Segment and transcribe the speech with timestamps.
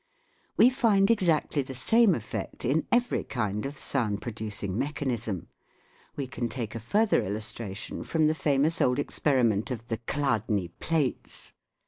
[0.57, 5.47] We find exactly the same effect in every kind of sound producing mechanism.
[6.15, 10.69] We can take a further illustration from the famous old experi ment of the Chladni
[10.79, 11.53] plates.